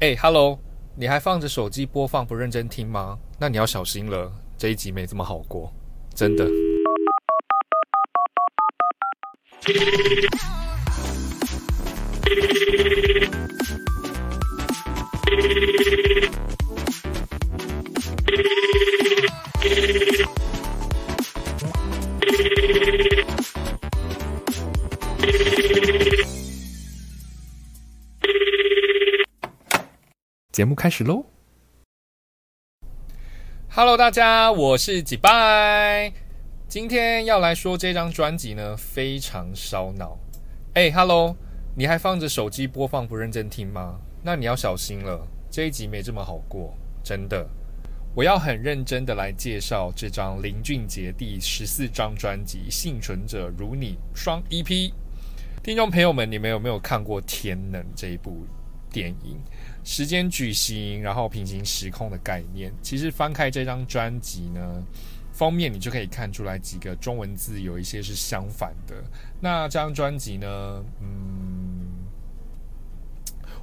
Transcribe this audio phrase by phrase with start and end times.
[0.00, 0.58] 哎，Hello，
[0.94, 3.18] 你还放着手机播放不认真听吗？
[3.40, 5.72] 那你要小心了，这一集没这么好过，
[6.14, 6.46] 真的。
[30.56, 31.22] 节目开始喽
[33.68, 36.10] ！Hello，大家，我是几拜。
[36.66, 40.16] 今天要来说这张专辑呢，非常烧脑。
[40.72, 41.36] 哎，Hello，
[41.76, 44.00] 你还放着手机播放不认真听吗？
[44.22, 47.46] 那你要小心了，这一集没这么好过，真的。
[48.14, 54.90] 我要很认真的来介绍这张林俊杰第十四张专辑《幸存者如你》双 EP。
[55.62, 58.46] 听众朋友们，你们有没有看过《天能》这一部
[58.96, 59.36] 电影？
[59.84, 64.82] 时间举行，然后平行时空的概念，其实翻开这张专辑呢，
[65.34, 68.94] 封面你就可以看出来几个中文字有一些是相反的。
[69.38, 71.55] 那这张专辑呢，嗯。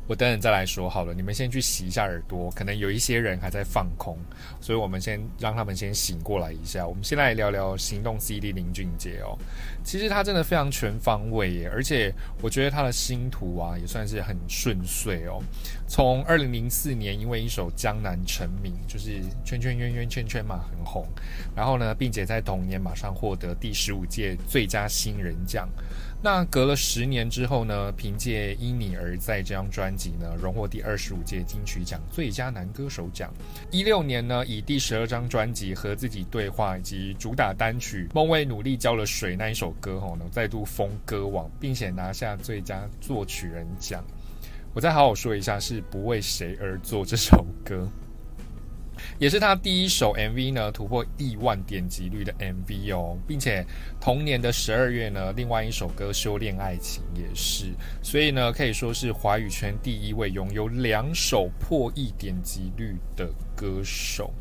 [0.07, 4.17] 我等等再来说好了，你们先去洗一下耳朵，可能有一些人还在放空，
[4.59, 6.85] 所以我们先让他们先醒过来一下。
[6.85, 9.37] 我们先来聊聊行动 CD 林俊杰哦，
[9.83, 15.41] 其实他真的非常全方位耶，而且我觉得他的星途啊也算是很顺遂哦。
[15.93, 21.05] 从二零零四年因为一首《江南》成名，就是圈圈圆圆圈圈嘛很红，
[21.55, 25.69] 然后呢，并且在同年马上获得第十五届最佳新人奖。
[26.19, 27.91] 那隔了十年之后呢？
[27.91, 33.31] 凭借《因你而在》这张专辑呢，荣获第二十五届金曲奖最佳男歌手奖。
[33.69, 44.03] 一六年呢，以第十二张专辑《和自己对话》以及主打单曲《梦为努力浇了水》那一首歌后呢，再度封歌王，并且拿下最佳作曲人奖。
[44.73, 47.87] 我再好好说一下，是不为谁而做这首歌。
[49.19, 53.65] 也是他第一首 MV 呢突破亿万点击率的 MV 哦，并且
[53.99, 57.65] 同年的十二月呢，另外一首歌《修炼爱情》也是，
[58.01, 64.33] 所以呢可以说是华语圈第一位拥有两首破亿点击率的歌手。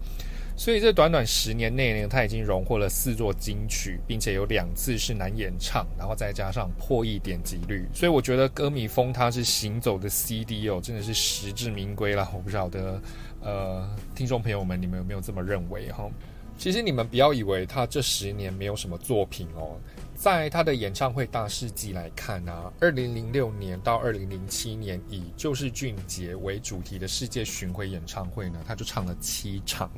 [0.63, 12.31] 所以这短短十年内呢，他已经荣获了四座金曲，并且有两次是男演唱，然后再加上破亿点击率，所以我觉得歌迷封他是行走的 CD 哦，真的是实至名归了。
[12.33, 13.03] 我不晓得。
[13.41, 13.85] 呃，
[14.15, 16.09] 听众朋友们，你们有没有这么认为哈？
[16.57, 19.77] 其实你们不要以为他这十年没有什么作品哦，
[20.23, 29.91] 在他的演唱会大事记来看啊，二零零六年到二零零七年以就是俊杰为主题的世界巡回演唱会呢，他就唱了七场；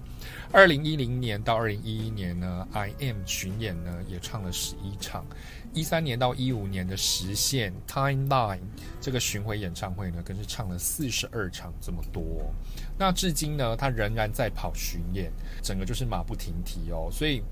[0.51, 5.27] 二零一零年到二零一一年呢，I am 巡演呢也唱了十一场。
[5.75, 8.61] 一三年到一五年的实现 Timeline
[9.03, 12.51] 这个巡回演唱会呢，更是唱了四十二场这么多。
[12.97, 15.31] 那至今呢，他仍然在跑巡演，
[15.63, 17.11] 整个就是马不停蹄哦。
[17.13, 17.43] 所以。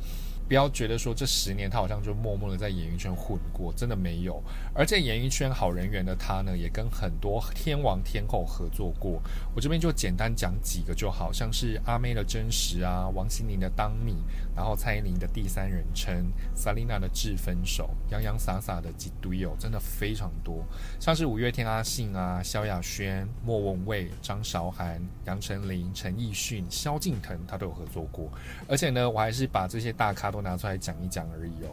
[0.48, 4.42] 不要觉得说这十年他好像就默默的在演艺圈混过，真的没有。
[4.75, 9.22] 而且演艺圈好人缘的他呢，也跟很多天王天后合作过。
[9.54, 14.16] 我这边就简单讲几个，就好像是阿妹的真实啊，王心凌的当你，
[14.54, 20.64] 然后蔡依林的第三人称，Selina 的致分手，洋洋洒洒的几堆哦，真的非常多。
[20.98, 28.28] 像是五月天阿信啊，萧亚轩、莫文蔚、张韶涵、杨丞琳、陈奕迅、萧敬腾，他都有合作过。
[28.66, 30.43] 而且呢，我还是把这些大咖都。
[30.43, 31.70] 拿出来讲一讲而已哦。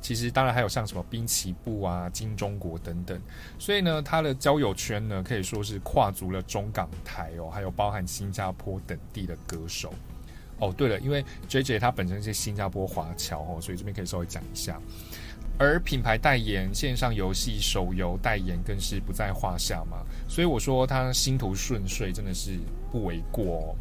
[0.00, 3.20] 其实当然还有像什么滨崎步啊、金钟国等等，
[3.58, 9.92] 所以呢，他的交友圈呢可以说是跨足了中港台哦，还有包含新加坡等地的歌手。
[10.60, 14.80] 哦，对了，因为 J J 他本身是新加坡华侨哦，所以这边可以稍微讲一下。
[15.58, 19.98] 而品牌代言、线上游戏、手游代言更是不在话下嘛，
[20.28, 22.56] 所以我说他星途顺遂真的是
[22.92, 23.44] 不为过。
[23.44, 23.76] 哦。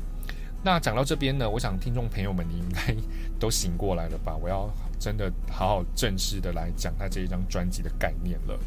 [0.63, 2.95] 那讲到这边呢，我想听众朋友们你应该
[3.39, 4.35] 都醒过来了吧？
[4.35, 8.59] 我要真的好好正式的来讲他这一张专辑的概念了。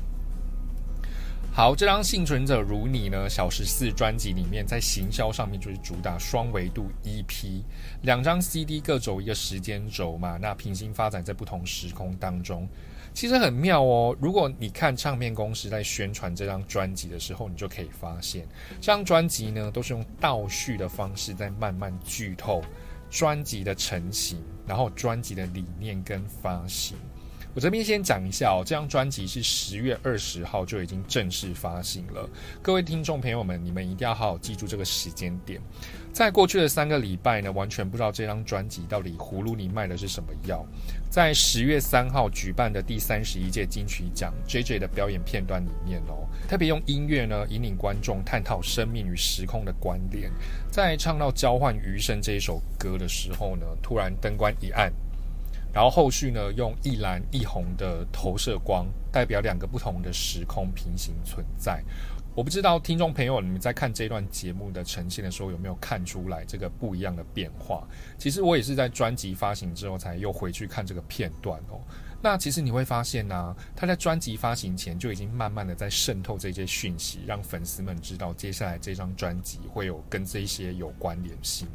[1.53, 7.62] 好，这张《幸存者如你》呢，小十四专辑里面在行销上面就是主打双维度 EP，
[8.02, 12.69] 两张 CD 各走一个时间轴嘛，那平行发展在不同时空当中。
[13.14, 14.14] 其实很妙哦。
[14.20, 18.46] 如果你看唱片公司在宣传这张专辑的时候，你就可以发现，
[18.81, 22.61] 这张专辑呢都是用倒叙的方式在慢慢剧透
[23.08, 26.99] 专辑的成型，然后专辑的理念跟发行。
[27.55, 32.28] 我这边先讲一下哦，这张专辑是十月二十号就已经正式发行了。
[32.61, 35.61] 各位听众朋友们，你们一定要好好记住这个时间点。
[36.14, 40.64] 在过去的三个礼拜呢，完全不知道这张专辑到底葫芦里卖的是什么药。
[41.11, 50.31] 在十月三号举办的第三十一届金曲奖 JJ 的表演片段里面哦，特别用音乐呢引领观众探讨生命与时空的关联。
[50.70, 54.93] 在唱到交换余生这一首歌的时候呢，突然灯光一暗。
[55.72, 61.82] 然后后续呢，用一蓝一红的投射光，代表两个不同的时空平行存在。
[62.34, 67.86] 我不知道听众朋友你们在看这段节目的呈现的时候，有没有看出来这个不一样的变化？
[68.19, 71.81] 其实我也是在专辑发行之后，才又回去看这个片段哦。
[72.20, 81.69] 那其实你会发现呢，他在专辑发行前就已经慢慢的在渗透这些讯息，让粉丝们知道接下来这张专辑会有跟这些有关联性。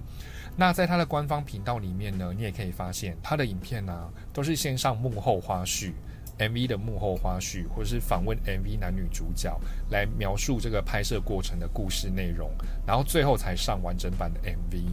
[0.57, 5.94] 那在他的官方频道里面呢，你也可以发现他的影片呢，都是先上幕后花絮
[6.39, 9.56] ，MV 的幕后花絮，或者是访问 MV 男女主角，
[9.91, 12.50] 来描述这个拍摄过程的故事内容，
[12.88, 14.86] 然后最后才上完整版的 MV。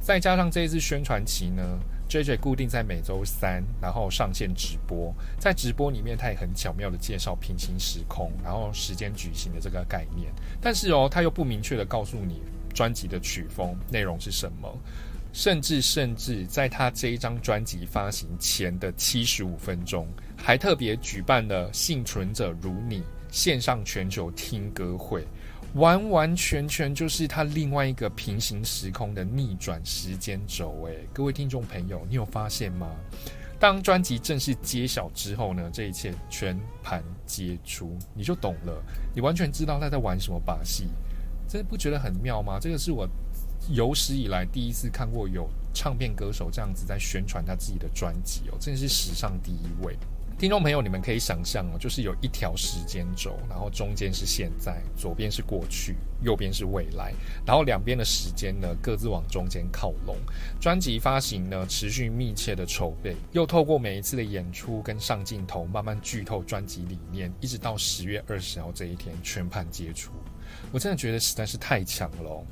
[0.00, 1.78] 再加上这一次宣传期呢
[2.08, 12.42] ，JJ 固定在每周三，然后上线直播，在直播里面他也很巧妙的介绍平行时空，然后时间举行的这个概念，但是哦，他又不明确的告诉你。
[12.72, 14.72] 专辑的曲风内容是什么？
[15.32, 20.06] 甚至甚至在他这一张专辑发行前的七十五分钟，
[20.36, 25.24] 还特别举办了“幸存者如你”线上全球听歌会，
[25.74, 30.82] 完完全全就是他另外一个平行时空的逆转时间轴。
[30.86, 32.88] 诶，各位听众朋友，你有发现吗？
[33.60, 38.82] 当专辑正式揭晓之后呢，这一切全盘皆出，你就懂了，
[39.14, 40.88] 你完全知道他在玩什么把戏。
[41.46, 42.58] 真的不觉得很妙吗？
[42.60, 43.08] 这个是我
[43.68, 49.96] 有史以来第一次看过有唱片歌手这样子在宣传他自己的专辑哦，真的是史上第一位。
[50.38, 57.12] 听众朋友，你们可以想象哦，就是有一条时间轴，然后中间是现在，左边是过去，右边是未来，
[57.44, 60.16] 然后两边的时间呢各自往中间靠拢。
[60.58, 70.10] 专辑发行呢持续密切的筹备，又透过每一次的演出跟上镜头，慢慢剧透专辑理念，一直到十月二十号这一天全盘皆出。
[70.72, 72.42] 我真的觉得实在是太强了。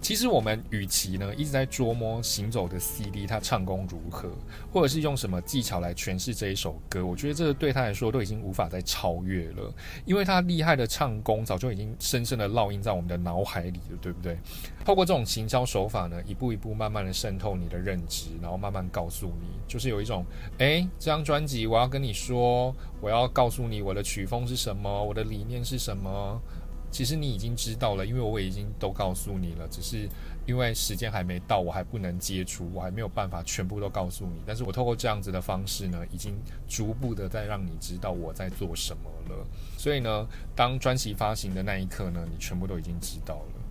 [0.00, 4.30] 其实我们与其呢一直在琢磨行走的 CD 他唱功如何，
[4.72, 9.74] 或者是用什么技巧来诠释这一首歌，我觉得这个对他来说都已经无法再超越了，
[10.04, 14.38] 因为他厉害的唱功早就已经深深的烙印在我们的脑海里了，对不对？
[14.84, 20.24] 透过这种行销手法呢，一步一步慢慢的渗透你的认知，然后慢慢告诉你，就是有一种，
[20.58, 26.40] 哎，这张专辑我要跟你说，我要告诉你我的曲风是什么，我的理念是什么。
[26.90, 30.08] 其实你已经知道了，因为我已经都告诉你了，只是
[30.46, 34.42] 因为时间还没到，我还不能接触，我还没有办法全部都告诉你。
[34.46, 36.34] 但是我透过这样子的方式呢，已经
[36.66, 39.46] 逐步的在让你知道我在做什么了。
[39.76, 40.26] 所以呢，
[40.56, 43.62] 当专辑发行的那一刻呢，你全部都已经知道了，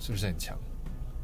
[0.00, 0.56] 是不是很强？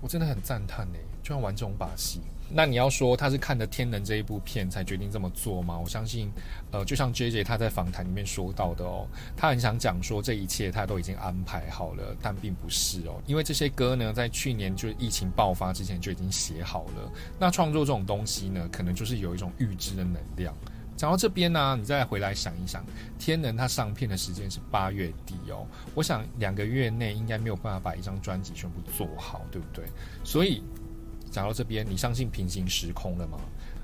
[0.00, 2.20] 我真的很赞叹呢，居然玩这种把戏。
[2.50, 5.78] 那你要说他是看的《天能》这一部片才决定这么做吗？
[5.78, 6.30] 我相信，
[6.70, 17.10] 呃，就像 J J 他在访谈里面说到的哦，他很想讲说这一切他都已经安排好了，但并不是哦，因为这些歌呢，在去年就是疫情爆发之前就已经写好了。
[17.40, 20.54] 那创作这种东西呢，可能就是有一种预知的能量。
[20.96, 22.82] 讲到这边呢，你再回来想一想，
[23.18, 29.84] 《天能》它上片的时间是八月底哦，我想两个月内应该没有办法把一张专辑全部做好，对不对？
[30.22, 30.62] 所以。
[31.34, 33.40] 讲到这边，你相信平行时空了吗？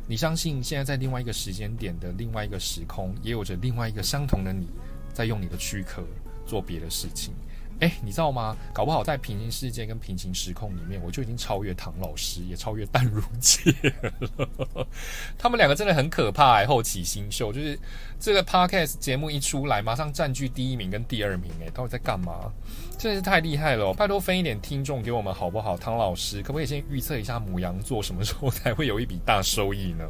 [0.06, 4.68] 你相信现在在另外一个时间点的另外一个时空，也有着另外一个相同的你，
[5.12, 6.00] 在用你的躯壳
[6.46, 7.34] 做别的事情？
[7.80, 8.56] 哎，你知道吗？
[8.72, 14.86] 搞不好在平行世界跟平行时空里面，我就已经超越唐老师，也超越淡如姐了。
[15.38, 16.66] 他们两个真的很可怕哎！
[16.66, 17.78] 后起新秀，就是
[18.18, 22.52] 这个 podcast 节目一出来，马上占据第一名跟第二名哎，到底在干嘛？
[22.98, 23.94] 真的是太厉害了！
[23.94, 25.76] 拜托分一点听众给我们好不好？
[25.76, 30.04] 唐老师可不可以先预测一下母羊座什么时候才会有一笔大收益呢？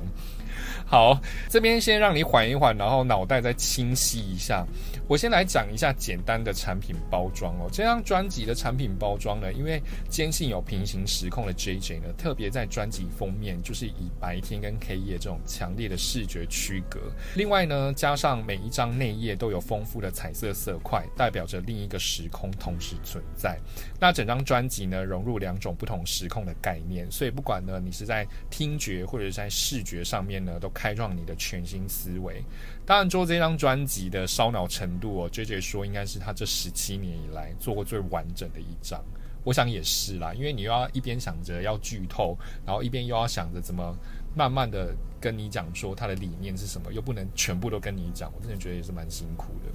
[0.87, 4.67] 好，这边先让你缓一缓，然后脑袋再清晰一下。
[5.07, 7.69] 我先来讲一下简单的产品包装哦。
[7.73, 17.01] 这张专辑的产品包装呢，因为坚信有平行时空的 JJ 呢，特别在专辑封面就是以白天跟黑夜这种强烈的视觉区隔。
[17.35, 23.59] 另外呢，加上每一张内页都有丰富的彩色色块，代表着另一个时空同时存在。
[23.99, 32.43] 那整张专辑呢，融入两种不同时空的概念，所以不管呢你是在听觉或者在视觉上面呢，都开创你的全新思维。
[32.85, 39.03] 当然，做这张专辑的烧脑程度哦，J J 说应该是他这十七年以来做过最完整的一张。
[39.43, 43.97] 我想也是啦，因为你又要一边想着要剧透，然后一边又要想着怎么
[44.35, 49.73] 慢慢的跟你讲说他的理念是什么，又不能全部都跟你讲，我真的觉得也是蛮辛苦的。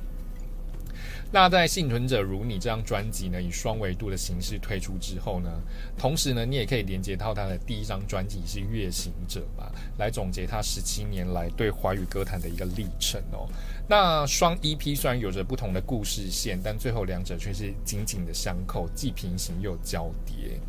[1.31, 5.49] 那在《幸存者如你》这张专辑呢，以双维度的形式推出之后呢，
[5.97, 13.47] 同时呢，你也可以连接到他的第一张专辑是《月行者》嘛，来总结他十七年来对华语歌坛的一个历程哦。
[13.87, 20.59] 那双 EP 虽然有着不同的故事线，但最后两者却是紧紧的相扣，既平行又交叠。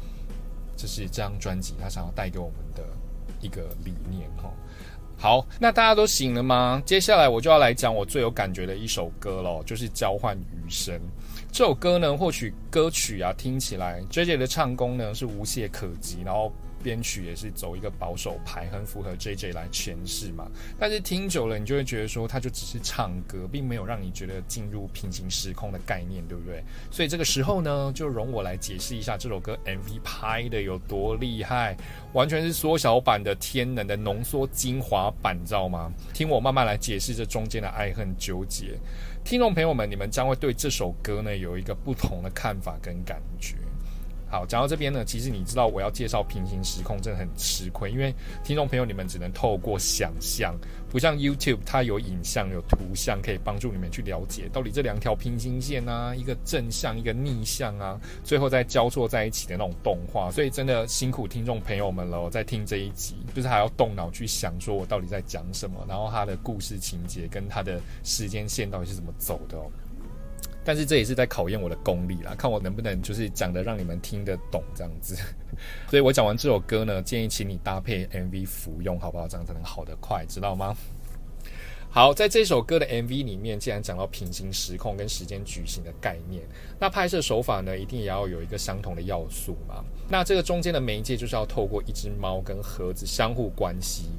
[0.76, 2.82] 这是这张专辑他想要带给我们的
[3.40, 4.52] 一个理念哈。
[5.18, 6.82] 好，那大家都醒了吗？
[6.84, 10.94] 接下来我就要来讲我最有感觉的一首歌喽，就是《交换余生》
[11.50, 12.16] 这首歌呢。
[12.16, 16.52] 或许歌曲啊听起来，J J 的唱功呢是无懈可击，然后。
[16.86, 20.48] 编曲也是走一个保守派，很符合 J J 来诠释嘛。
[20.78, 26.62] 但是听久了，你就会觉得说，他就只是唱歌，并没有让你觉得进入平行时空的概念，对不对？
[26.92, 31.76] 所以这个时候呢，就容我来解释一下这首歌 MV 拍的有多厉害，
[32.12, 35.92] 完全是缩小版的天能的浓缩精华版，知道吗？
[36.14, 38.78] 听我慢慢来解释这中间的爱恨纠结。
[39.24, 43.56] 听众朋友们，你们将会对这首歌呢有一个不同的看法跟感觉。
[44.36, 48.14] 好，讲到这边呢，其实你知道我要介绍平行时空真的很吃亏，因为
[48.44, 50.54] 听众朋友你们只能透过想象，
[50.90, 69.64] 不像 YouTube 它有影像有图像可以帮助你们去了解到底这两条平行线啊，一个正向一个逆向啊，最后再交错在一起的那种动画，所以真的辛苦听众朋友们了，在听这一集，就是还要动脑去想说我到底在讲什么，然后它的故事情节跟它的时间线到底是怎么走的哦。
[70.66, 75.14] 但是这也是在考验我的功力啦，看我能不能就是讲的让你们听得懂这样子。
[75.88, 79.28] 所以我讲完这首歌呢，建议请你搭配 MV 服用，好不好？
[79.28, 80.76] 这样才能好得快，知道吗？
[81.88, 86.42] 好，在这首歌的 MV 里面，既然讲到平行时空跟时间矩形的概念，
[86.78, 89.84] 那拍摄手法呢，一定也要有一个相同的要素嘛。
[90.08, 94.10] 那这个中间的媒介就是要透过一只猫跟盒子相互关系。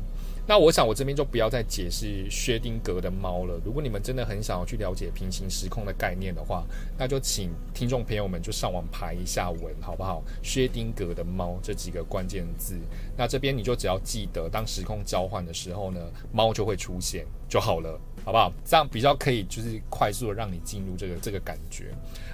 [0.50, 3.60] 那我想，我这边就不要再解释薛定格的猫了。
[3.66, 6.66] 如果你们真的很想要去了解平行时空的概念的话，
[6.98, 10.24] 那就请听众朋友们就上网排一下文，好不好？
[10.42, 12.80] 薛定格的猫这几个关键字，
[13.18, 16.00] 那这边你就只要记得，当时空交换的时候呢，
[16.32, 18.52] 猫就会出现就好了，好不好？
[18.66, 21.86] 这样比较可以，就是快速的让你进入这个这个感觉。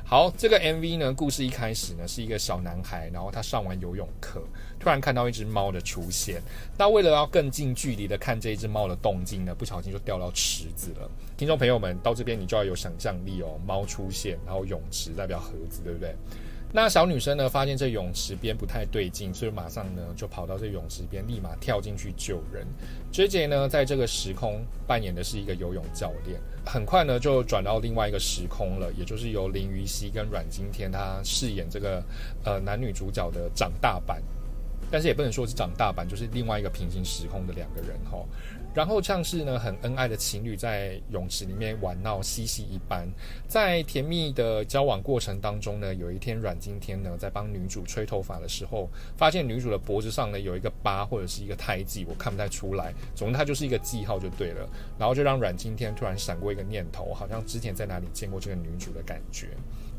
[0.06, 4.44] 好，这个 MV 呢，故事一开始呢是一个小男孩，然后他上完游泳课，
[4.80, 6.42] 突然看到一只猫的出现。
[6.78, 11.10] 那为了要更近距离的看这一只猫的动静呢，不小心就掉到池子了。
[11.38, 13.60] 听众朋友们，到这边你就要有想象力哦。
[13.66, 16.16] 猫出现，然后泳池代表盒子，对不对？
[16.76, 22.66] 那小女生呢，发现这泳池边不太对劲，所以马上呢就跑到这泳池边，立马跳进去救人。
[23.12, 32.04] J J 呢，在这个时空扮演的是一个游泳教练，很快呢就转到另外一个时空了，也就是由林于熙跟阮经天他饰演这个
[32.44, 34.20] 呃男女主角的长大版，
[34.90, 38.18] 但是也不能说是长大版，就是另外一个平行时空的两个人哈。
[38.74, 43.08] 然后像是呢很恩爱的情侣在泳池里面玩闹嬉戏一般，
[43.48, 54.68] 在甜蜜的交往过程当中呢，有一天阮经天呢在帮女主吹头发的时候，发现女主的脖子上呢有一个疤或者是一个胎记，我看不太出来，总之它就是一个记号就对了。
[54.98, 59.50] 然后就让阮经天突然闪过一个念头，好像之前在哪里见过这个女主的感觉。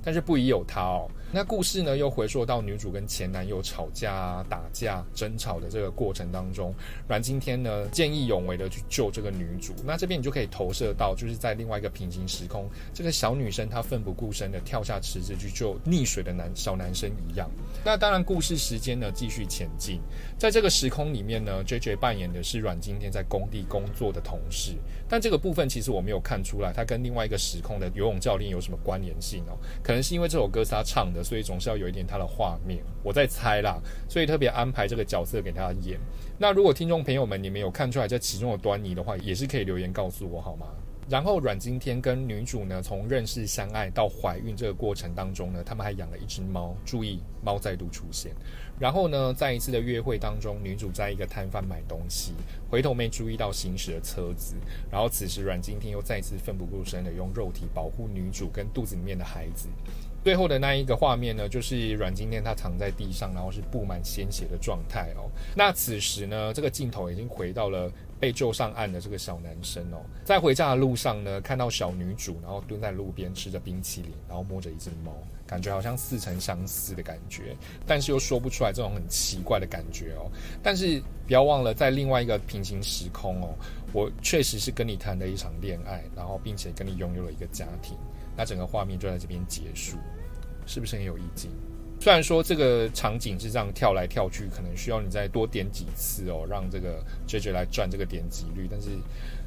[0.07, 1.09] 但是不疑有他哦。
[1.33, 6.75] 那故事呢，又回溯到女主跟前男友吵架、打架、争吵的这个过程当中，
[7.09, 9.75] 阮经天呢见义勇为的去救这个女主。
[9.85, 17.50] 那这边你就可以投射到，就是在另外一个平行时空，这个小女生她奋不顾身的跳下池子去救溺水的男小男生一样。
[17.85, 20.00] 那当然，故事时间呢继续前进，
[20.38, 24.73] 在这个时空里面呢，J J 扮演的是阮经天在工地工作的同事。
[25.09, 29.59] 但这个部分其实我没有看出来，他跟另外一个时空的游泳教练有什么关联性哦？
[29.83, 32.83] 可能是因为这首歌是他唱的，所以总是要有一点他的画面。
[33.02, 36.00] 我在猜啦，所以特别安排这个角色给他演。
[36.38, 40.66] 那如果听众朋友们你们有看出来这其中端倪的话，也是可以留言告诉我好吗？
[41.06, 46.75] 然后阮经天跟女主呢，从认识相爱到怀孕这个过程当中呢，他们还养了一只猫。
[46.84, 48.32] 注意，猫再度出现。
[48.78, 52.33] 然后呢，在一次的约会当中，女主在一个摊贩买东西，
[52.71, 54.54] 回头没注意到行驶的车子。
[54.90, 59.69] 然后此时阮经天又再一次奋不顾身的用肉体保护女主跟肚子里面的孩子。
[60.25, 65.31] 最后的那一个画面呢，就是阮经天他躺在地上，然后是布满鲜血的状态哦。
[65.54, 67.90] 那此时呢，这个镜头已经回到了。
[68.21, 75.12] 被救上岸的这个小男生哦，在回家的路上呢，看到小女主，然后蹲在路边吃着冰淇淋，然后摸着一只猫，
[75.46, 80.30] 感觉好像似曾相识的感觉，但是又说不出来这种很奇怪的感觉哦。
[80.62, 83.54] 但是不要忘了，在另外一个平行时空哦，
[83.92, 87.96] 我确实是跟你谈了一场恋爱，然后并且跟你拥有了一个家庭，
[88.36, 89.96] 那整个画面就在这边结束，
[90.66, 91.50] 是不是很有意境？
[92.00, 98.66] 虽然说这个场景是这样跳来跳去，可能需要你再多点几次哦，让这个 J J 来赚这个点击率。
[98.70, 98.88] 但是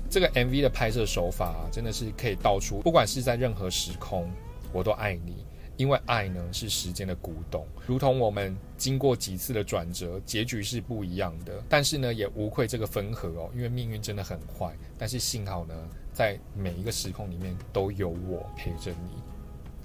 [0.09, 4.31] 这个 MV 的拍摄手法真的是可以道出，不管是在任何时空，
[4.71, 5.45] 我都爱你。
[5.77, 11.63] 因为爱呢是时间的古董，如同我们经过几次的转折，结局是不一样的。
[11.69, 14.75] 但是呢，也无愧这个分合哦，因为命运真的很坏。
[14.97, 15.73] 但是幸好呢，
[16.11, 19.21] 在每一个时空里面都有我陪着你。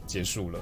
[0.05, 0.59] 结束了，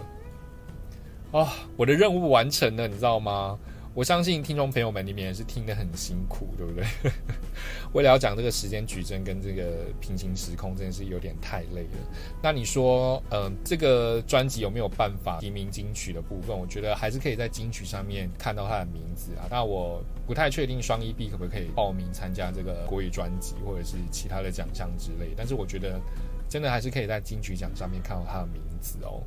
[1.32, 3.58] 啊，我的任务完成了，你知道吗？
[3.92, 6.84] 我相信听众朋友们，你们也是听得很辛苦，对不对？
[7.92, 11.98] 为了要讲这个时间矩阵跟这个平行时空，真的是有点太累了。
[12.40, 16.56] 那你说，嗯，这个专辑有没有办法提名金曲的部分？
[16.56, 19.48] 我觉得还是可以在金曲上面看到它的名字啊。
[19.50, 25.34] 那我不太确定双一 B 可不可以报名参加这个国语专辑或者是其他的奖项之类。
[25.36, 26.00] 但是我觉得，
[26.48, 29.20] 真的还是可以在金曲奖上面看到它的名字哦。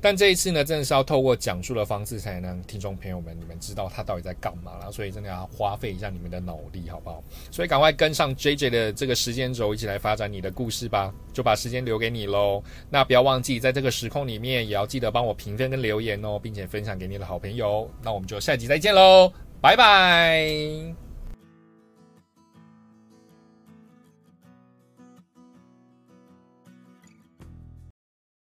[0.00, 4.92] 但这一次呢，真的是要透过讲述的方式，才能听众朋友们你们知道他到底在干嘛了。
[4.92, 7.22] 所以真的要花费一下你们的脑力，好不好？
[7.50, 11.12] 所以赶快跟上 J J 的这个时间轴，一起来发展你的故事吧。
[11.32, 12.62] 就把时间留给你喽。
[12.88, 17.90] 那不要忘记，在这个时空里面，也要记得帮我评分跟留言哦，并且分享给你的好朋友。
[18.02, 21.05] 那我们就下集再见喽，拜拜。